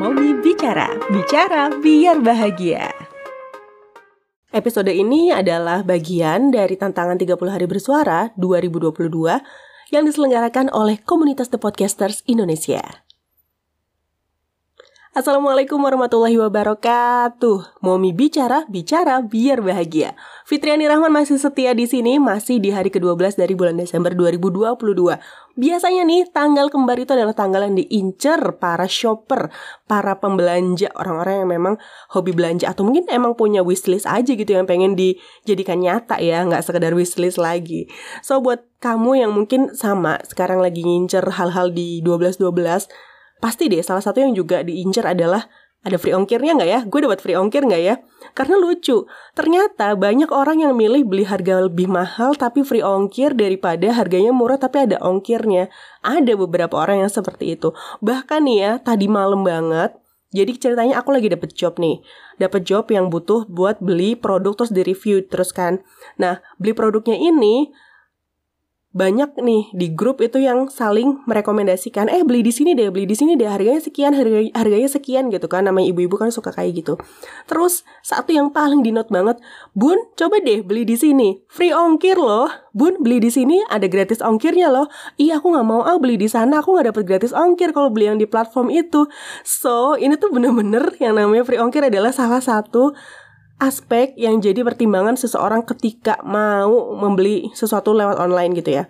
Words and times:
Momi 0.00 0.32
Bicara, 0.40 0.96
bicara 1.12 1.68
biar 1.76 2.24
bahagia. 2.24 2.88
Episode 4.48 4.96
ini 4.96 5.28
adalah 5.28 5.84
bagian 5.84 6.48
dari 6.48 6.80
tantangan 6.80 7.20
30 7.20 7.36
hari 7.36 7.68
bersuara 7.68 8.32
2022 8.40 8.96
yang 9.92 10.08
diselenggarakan 10.08 10.72
oleh 10.72 10.96
komunitas 11.04 11.52
The 11.52 11.60
Podcasters 11.60 12.24
Indonesia. 12.24 12.80
Assalamualaikum 15.10 15.82
warahmatullahi 15.82 16.38
wabarakatuh. 16.38 17.82
Momi 17.82 18.14
bicara, 18.14 18.62
bicara 18.70 19.18
biar 19.18 19.58
bahagia. 19.58 20.14
Fitriani 20.46 20.86
Rahman 20.86 21.10
masih 21.10 21.34
setia 21.34 21.74
di 21.74 21.82
sini, 21.90 22.22
masih 22.22 22.62
di 22.62 22.70
hari 22.70 22.94
ke-12 22.94 23.34
dari 23.34 23.58
bulan 23.58 23.74
Desember 23.74 24.14
2022. 24.14 25.18
Biasanya 25.58 26.06
nih, 26.06 26.30
tanggal 26.30 26.70
kembar 26.70 26.94
itu 26.94 27.10
adalah 27.10 27.34
tanggal 27.34 27.66
yang 27.66 27.74
diincer 27.74 28.54
para 28.62 28.86
shopper, 28.86 29.50
para 29.90 30.22
pembelanja, 30.22 30.94
orang-orang 30.94 31.42
yang 31.42 31.50
memang 31.58 31.74
hobi 32.14 32.30
belanja 32.30 32.70
atau 32.70 32.86
mungkin 32.86 33.10
emang 33.10 33.34
punya 33.34 33.66
wishlist 33.66 34.06
aja 34.06 34.30
gitu 34.30 34.54
yang 34.54 34.70
pengen 34.70 34.94
dijadikan 34.94 35.82
nyata 35.82 36.22
ya, 36.22 36.46
nggak 36.46 36.62
sekedar 36.62 36.94
wishlist 36.94 37.42
lagi. 37.42 37.90
So 38.22 38.38
buat 38.38 38.62
kamu 38.78 39.26
yang 39.26 39.34
mungkin 39.34 39.74
sama 39.74 40.22
sekarang 40.30 40.62
lagi 40.62 40.86
ngincer 40.86 41.34
hal-hal 41.34 41.74
di 41.74 41.98
12-12 41.98 43.09
pasti 43.40 43.66
deh 43.66 43.80
salah 43.80 44.04
satu 44.04 44.20
yang 44.22 44.36
juga 44.36 44.62
diincar 44.62 45.16
adalah 45.16 45.48
ada 45.80 45.96
free 45.96 46.12
ongkirnya 46.12 46.60
nggak 46.60 46.70
ya? 46.70 46.80
Gue 46.84 47.00
dapat 47.00 47.24
free 47.24 47.36
ongkir 47.36 47.64
nggak 47.64 47.82
ya? 47.82 47.94
Karena 48.36 48.60
lucu, 48.60 49.08
ternyata 49.32 49.96
banyak 49.96 50.28
orang 50.28 50.60
yang 50.60 50.76
milih 50.76 51.08
beli 51.08 51.24
harga 51.24 51.64
lebih 51.64 51.88
mahal 51.88 52.36
tapi 52.36 52.60
free 52.60 52.84
ongkir 52.84 53.32
daripada 53.32 53.88
harganya 53.96 54.28
murah 54.28 54.60
tapi 54.60 54.84
ada 54.84 55.00
ongkirnya. 55.00 55.72
Ada 56.04 56.36
beberapa 56.36 56.76
orang 56.76 57.08
yang 57.08 57.12
seperti 57.12 57.56
itu. 57.56 57.72
Bahkan 58.04 58.44
nih 58.44 58.58
ya, 58.60 58.72
tadi 58.76 59.08
malam 59.08 59.40
banget, 59.40 59.96
jadi 60.30 60.52
ceritanya 60.54 61.00
aku 61.00 61.10
lagi 61.16 61.32
dapet 61.32 61.56
job 61.56 61.80
nih, 61.80 62.04
dapet 62.38 62.62
job 62.62 62.86
yang 62.92 63.08
butuh 63.08 63.48
buat 63.48 63.82
beli 63.82 64.14
produk 64.14 64.54
terus 64.54 64.70
di 64.70 64.84
review 64.84 65.24
terus 65.26 65.50
kan. 65.50 65.80
Nah, 66.20 66.38
beli 66.60 66.76
produknya 66.76 67.16
ini 67.16 67.72
banyak 68.90 69.38
nih 69.38 69.70
di 69.70 69.86
grup 69.94 70.18
itu 70.18 70.42
yang 70.42 70.66
saling 70.66 71.22
merekomendasikan 71.22 72.10
eh 72.10 72.26
beli 72.26 72.42
di 72.42 72.50
sini 72.50 72.74
deh 72.74 72.90
beli 72.90 73.06
di 73.06 73.14
sini 73.14 73.38
deh 73.38 73.46
harganya 73.46 73.78
sekian 73.78 74.18
harga 74.18 74.42
harganya 74.50 74.90
sekian 74.90 75.30
gitu 75.30 75.46
kan 75.46 75.62
namanya 75.62 75.94
ibu-ibu 75.94 76.18
kan 76.18 76.34
suka 76.34 76.50
kayak 76.50 76.82
gitu. 76.82 76.98
Terus 77.46 77.86
satu 78.02 78.34
yang 78.34 78.50
paling 78.50 78.82
di 78.82 78.90
note 78.90 79.06
banget 79.14 79.38
bun 79.78 79.94
coba 80.18 80.42
deh 80.42 80.66
beli 80.66 80.82
di 80.82 80.98
sini 80.98 81.38
free 81.46 81.70
ongkir 81.70 82.18
loh. 82.18 82.50
Bun 82.74 82.98
beli 82.98 83.22
di 83.22 83.30
sini 83.30 83.62
ada 83.70 83.86
gratis 83.86 84.18
ongkirnya 84.18 84.66
loh. 84.74 84.90
Iya 85.22 85.38
aku 85.38 85.54
nggak 85.54 85.66
mau 85.70 85.86
ah 85.86 85.94
beli 86.02 86.18
di 86.18 86.26
sana 86.26 86.58
aku 86.58 86.74
nggak 86.74 86.90
dapet 86.90 87.04
gratis 87.06 87.30
ongkir 87.30 87.70
kalau 87.70 87.94
beli 87.94 88.10
yang 88.10 88.18
di 88.18 88.26
platform 88.26 88.74
itu. 88.74 89.06
So 89.46 89.94
ini 89.94 90.18
tuh 90.18 90.34
bener-bener 90.34 90.98
yang 90.98 91.14
namanya 91.14 91.46
free 91.46 91.62
ongkir 91.62 91.86
adalah 91.86 92.10
salah 92.10 92.42
satu 92.42 92.90
aspek 93.60 94.16
yang 94.16 94.40
jadi 94.40 94.64
pertimbangan 94.64 95.20
seseorang 95.20 95.62
ketika 95.68 96.16
mau 96.24 96.96
membeli 96.96 97.52
sesuatu 97.52 97.92
lewat 97.92 98.16
online 98.16 98.56
gitu 98.56 98.80
ya. 98.80 98.84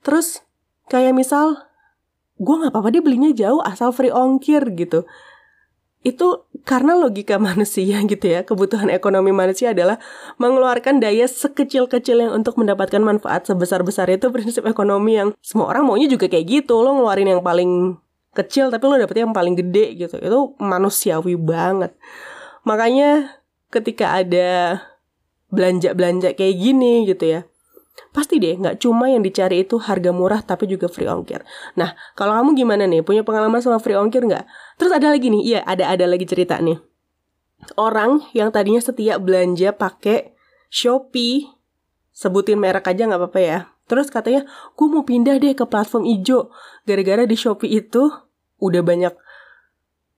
Terus 0.00 0.40
kayak 0.88 1.12
misal 1.12 1.70
gue 2.40 2.54
nggak 2.56 2.72
apa-apa 2.72 2.88
dia 2.90 3.02
belinya 3.04 3.30
jauh 3.36 3.60
asal 3.60 3.92
free 3.92 4.10
ongkir 4.10 4.64
gitu. 4.72 5.04
Itu 6.00 6.48
karena 6.64 6.96
logika 6.96 7.36
manusia 7.52 8.00
gitu 8.08 8.24
ya, 8.24 8.48
kebutuhan 8.48 8.88
ekonomi 8.88 9.36
manusia 9.36 9.76
adalah 9.76 10.00
mengeluarkan 10.40 11.04
daya 11.04 11.28
sekecil-kecilnya 11.28 12.32
untuk 12.32 12.56
mendapatkan 12.56 13.04
manfaat 13.04 13.44
sebesar-besar 13.44 14.08
itu 14.08 14.32
prinsip 14.32 14.64
ekonomi 14.64 15.20
yang 15.20 15.36
semua 15.44 15.68
orang 15.76 15.84
maunya 15.84 16.08
juga 16.08 16.26
kayak 16.26 16.48
gitu. 16.48 16.80
Lo 16.80 16.96
ngeluarin 16.96 17.36
yang 17.36 17.44
paling 17.44 18.00
kecil 18.32 18.72
tapi 18.72 18.88
lo 18.88 18.96
dapetnya 18.96 19.28
yang 19.28 19.36
paling 19.36 19.54
gede 19.60 20.08
gitu. 20.08 20.16
Itu 20.16 20.56
manusiawi 20.56 21.36
banget. 21.36 21.92
Makanya 22.64 23.39
ketika 23.70 24.18
ada 24.18 24.82
belanja-belanja 25.50 26.34
kayak 26.38 26.56
gini 26.58 27.06
gitu 27.10 27.26
ya 27.26 27.40
pasti 28.10 28.42
deh 28.42 28.58
nggak 28.58 28.82
cuma 28.82 29.06
yang 29.12 29.22
dicari 29.22 29.62
itu 29.62 29.78
harga 29.78 30.10
murah 30.10 30.42
tapi 30.42 30.66
juga 30.66 30.90
free 30.90 31.06
ongkir. 31.06 31.44
Nah 31.78 31.94
kalau 32.18 32.34
kamu 32.40 32.58
gimana 32.58 32.88
nih 32.88 33.04
punya 33.06 33.22
pengalaman 33.22 33.62
sama 33.62 33.78
free 33.78 33.94
ongkir 33.94 34.26
nggak? 34.26 34.44
Terus 34.80 34.90
ada 34.90 35.12
lagi 35.12 35.30
nih, 35.30 35.42
iya 35.44 35.60
ada 35.62 35.86
ada 35.86 36.08
lagi 36.08 36.26
cerita 36.26 36.58
nih. 36.58 36.80
Orang 37.76 38.24
yang 38.32 38.50
tadinya 38.50 38.80
setia 38.80 39.20
belanja 39.20 39.76
pakai 39.76 40.32
Shopee, 40.72 41.50
sebutin 42.14 42.56
merek 42.56 42.88
aja 42.88 43.04
nggak 43.04 43.20
apa-apa 43.20 43.40
ya. 43.42 43.58
Terus 43.90 44.06
katanya, 44.06 44.46
gue 44.78 44.86
mau 44.86 45.02
pindah 45.02 45.42
deh 45.42 45.50
ke 45.50 45.66
platform 45.66 46.06
hijau. 46.06 46.54
Gara-gara 46.86 47.26
di 47.26 47.34
Shopee 47.34 47.74
itu 47.74 48.06
udah 48.62 48.82
banyak 48.86 49.12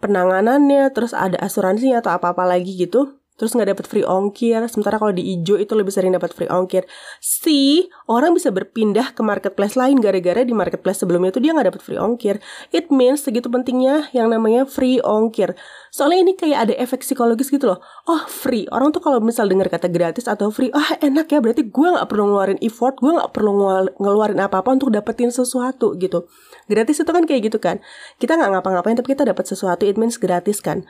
penanganannya, 0.00 0.88
terus 0.96 1.12
ada 1.12 1.36
asuransinya 1.36 2.00
atau 2.00 2.16
apa-apa 2.16 2.48
lagi 2.48 2.74
gitu 2.80 3.17
terus 3.38 3.54
nggak 3.54 3.78
dapat 3.78 3.86
free 3.86 4.02
ongkir. 4.02 4.60
Sementara 4.66 4.98
kalau 4.98 5.14
di 5.14 5.38
ijo 5.38 5.54
itu 5.54 5.72
lebih 5.78 5.94
sering 5.94 6.10
dapat 6.10 6.34
free 6.34 6.50
ongkir. 6.50 6.84
Si 7.22 7.86
orang 8.10 8.34
bisa 8.34 8.50
berpindah 8.50 9.14
ke 9.14 9.22
marketplace 9.22 9.78
lain 9.78 10.02
gara-gara 10.02 10.42
di 10.42 10.50
marketplace 10.50 11.06
sebelumnya 11.06 11.30
itu 11.30 11.40
dia 11.40 11.54
nggak 11.54 11.70
dapat 11.70 11.82
free 11.86 11.96
ongkir. 11.96 12.42
It 12.74 12.90
means 12.90 13.22
segitu 13.22 13.46
pentingnya 13.46 14.10
yang 14.10 14.28
namanya 14.28 14.66
free 14.66 14.98
ongkir. 14.98 15.54
Soalnya 15.94 16.26
ini 16.26 16.32
kayak 16.34 16.58
ada 16.68 16.74
efek 16.76 17.06
psikologis 17.06 17.48
gitu 17.48 17.70
loh. 17.70 17.78
Oh 18.10 18.26
free. 18.26 18.66
Orang 18.74 18.90
tuh 18.90 19.00
kalau 19.00 19.22
misal 19.22 19.46
dengar 19.46 19.70
kata 19.70 19.86
gratis 19.86 20.26
atau 20.26 20.50
free 20.50 20.74
ah 20.74 20.98
enak 20.98 21.30
ya 21.30 21.38
berarti 21.38 21.70
gue 21.70 21.88
nggak 21.94 22.10
perlu 22.10 22.34
ngeluarin 22.34 22.58
effort 22.60 22.98
gue 22.98 23.14
nggak 23.14 23.30
perlu 23.30 23.50
ngeluarin 24.02 24.42
apa-apa 24.42 24.74
untuk 24.74 24.90
dapetin 24.90 25.30
sesuatu 25.30 25.94
gitu. 25.96 26.26
Gratis 26.66 26.98
itu 26.98 27.08
kan 27.14 27.22
kayak 27.22 27.54
gitu 27.54 27.62
kan. 27.62 27.78
Kita 28.18 28.34
nggak 28.34 28.58
ngapa-ngapain 28.58 28.98
tapi 28.98 29.14
kita 29.14 29.22
dapat 29.22 29.46
sesuatu 29.46 29.86
it 29.86 29.94
means 29.94 30.18
gratis 30.18 30.58
kan 30.58 30.82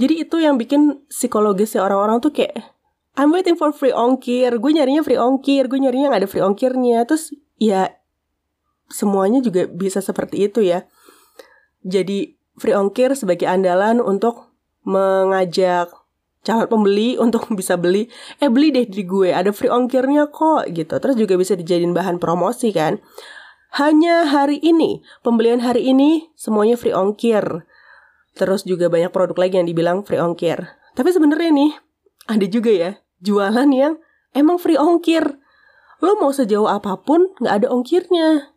jadi 0.00 0.24
itu 0.24 0.36
yang 0.40 0.56
bikin 0.56 1.04
psikologisnya 1.10 1.84
orang-orang 1.84 2.22
tuh 2.22 2.32
kayak 2.32 2.72
I'm 3.12 3.28
waiting 3.28 3.60
for 3.60 3.76
free 3.76 3.92
ongkir, 3.92 4.56
gue 4.56 4.72
nyarinya 4.72 5.04
free 5.04 5.20
ongkir, 5.20 5.68
gue 5.68 5.76
nyarinya 5.76 6.16
gak 6.16 6.24
ada 6.24 6.30
free 6.32 6.40
ongkirnya. 6.40 7.04
Terus 7.04 7.36
ya 7.60 7.92
semuanya 8.88 9.44
juga 9.44 9.68
bisa 9.68 10.00
seperti 10.00 10.48
itu 10.48 10.64
ya. 10.64 10.88
Jadi 11.84 12.40
free 12.56 12.72
ongkir 12.72 13.12
sebagai 13.12 13.44
andalan 13.44 14.00
untuk 14.00 14.52
mengajak 14.88 15.92
calon 16.42 16.66
pembeli 16.66 17.16
untuk 17.24 17.46
bisa 17.54 17.78
beli 17.78 18.10
eh 18.42 18.50
beli 18.50 18.74
deh 18.74 18.86
di 18.86 19.06
gue 19.06 19.30
ada 19.30 19.54
free 19.54 19.70
ongkirnya 19.70 20.28
kok 20.34 20.66
gitu 20.74 20.98
terus 20.98 21.14
juga 21.14 21.38
bisa 21.38 21.54
dijadiin 21.54 21.94
bahan 21.94 22.18
promosi 22.18 22.74
kan 22.74 22.98
hanya 23.78 24.26
hari 24.26 24.58
ini 24.58 25.00
pembelian 25.22 25.62
hari 25.62 25.86
ini 25.86 26.34
semuanya 26.34 26.74
free 26.74 26.92
ongkir 26.92 27.62
Terus 28.32 28.64
juga 28.64 28.88
banyak 28.88 29.12
produk 29.12 29.36
lagi 29.36 29.60
yang 29.60 29.68
dibilang 29.68 30.04
free 30.04 30.20
ongkir. 30.20 30.72
Tapi 30.96 31.08
sebenarnya 31.12 31.52
nih, 31.52 31.72
ada 32.28 32.46
juga 32.48 32.72
ya 32.72 32.90
jualan 33.22 33.68
yang 33.70 34.00
emang 34.32 34.58
free 34.58 34.76
ongkir. 34.76 35.38
Lo 36.02 36.18
mau 36.18 36.34
sejauh 36.34 36.66
apa 36.66 36.98
pun 36.98 37.30
nggak 37.38 37.54
ada 37.62 37.68
ongkirnya. 37.70 38.52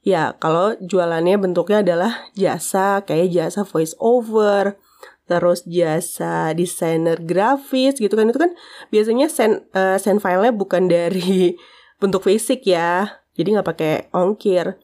Ya, 0.00 0.32
kalau 0.40 0.76
jualannya 0.80 1.36
bentuknya 1.36 1.84
adalah 1.84 2.12
jasa 2.32 3.04
kayak 3.04 3.32
jasa 3.36 3.68
voice 3.68 3.92
over, 4.00 4.80
terus 5.28 5.60
jasa 5.68 6.56
desainer 6.56 7.20
grafis 7.20 8.00
gitu 8.00 8.16
kan 8.16 8.32
itu 8.32 8.40
kan 8.40 8.52
biasanya 8.88 9.28
send 9.28 9.68
uh, 9.76 10.00
send 10.00 10.24
filenya 10.24 10.56
bukan 10.56 10.88
dari 10.88 11.54
bentuk 12.00 12.24
fisik 12.24 12.64
ya, 12.64 13.20
jadi 13.36 13.60
nggak 13.60 13.68
pakai 13.68 13.94
ongkir. 14.16 14.80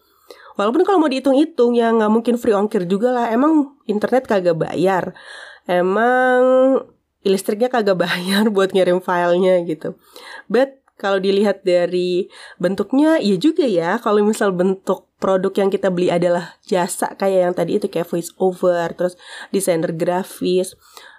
Walaupun 0.56 0.82
kalau 0.88 0.98
mau 1.00 1.10
dihitung-hitung 1.12 1.76
ya 1.76 1.92
nggak 1.92 2.12
mungkin 2.12 2.34
free 2.40 2.56
ongkir 2.56 2.88
juga 2.88 3.12
lah. 3.12 3.26
Emang 3.32 3.76
internet 3.84 4.24
kagak 4.24 4.56
bayar. 4.56 5.12
Emang 5.68 6.40
listriknya 7.22 7.68
kagak 7.68 8.00
bayar 8.04 8.48
buat 8.48 8.72
ngirim 8.72 9.04
filenya 9.04 9.62
gitu. 9.68 9.94
But 10.48 10.80
kalau 10.96 11.20
dilihat 11.20 11.60
dari 11.60 12.32
bentuknya, 12.56 13.20
iya 13.20 13.36
juga 13.36 13.68
ya. 13.68 14.00
Kalau 14.00 14.24
misal 14.24 14.56
bentuk 14.56 15.04
produk 15.20 15.52
yang 15.52 15.68
kita 15.68 15.92
beli 15.92 16.08
adalah 16.08 16.56
jasa 16.64 17.12
kayak 17.20 17.40
yang 17.52 17.54
tadi 17.54 17.76
itu 17.76 17.86
kayak 17.92 18.08
voice 18.08 18.32
over, 18.40 18.88
terus 18.96 19.20
desainer 19.52 19.92
grafis, 19.92 20.72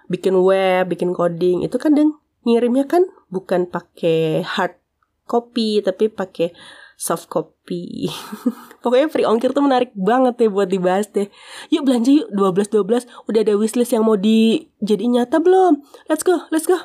bikin 0.10 0.34
web, 0.42 0.90
bikin 0.90 1.14
coding, 1.14 1.62
itu 1.62 1.78
kan 1.78 1.94
ngirimnya 2.42 2.90
kan 2.90 3.06
bukan 3.30 3.70
pakai 3.70 4.42
hard 4.42 4.80
copy 5.28 5.84
tapi 5.84 6.08
pakai 6.08 6.56
soft 6.98 7.30
copy. 7.30 8.10
Pokoknya 8.84 9.08
free 9.08 9.30
ongkir 9.30 9.54
tuh 9.54 9.62
menarik 9.62 9.94
banget 9.94 10.42
deh 10.42 10.50
buat 10.50 10.66
dibahas 10.68 11.08
deh. 11.14 11.30
Yuk 11.70 11.86
belanja 11.86 12.10
yuk 12.10 12.28
12 12.34 12.74
12 12.74 13.06
udah 13.30 13.40
ada 13.46 13.54
wishlist 13.54 13.94
yang 13.94 14.04
mau 14.04 14.18
di 14.18 14.68
jadi 14.82 15.06
nyata 15.06 15.38
belum? 15.38 15.86
Let's 16.10 16.26
go, 16.26 16.50
let's 16.50 16.66
go. 16.66 16.76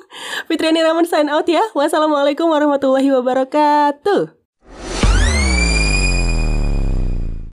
Fitriani 0.52 0.84
Rahman 0.84 1.08
sign 1.08 1.32
out 1.32 1.48
ya. 1.48 1.64
Wassalamualaikum 1.72 2.46
warahmatullahi 2.52 3.08
wabarakatuh. 3.16 4.41